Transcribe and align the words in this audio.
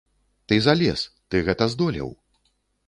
Ты 0.51 0.55
залез, 0.67 1.01
ты 1.31 1.43
гэта 1.51 1.71
здолеў. 1.77 2.09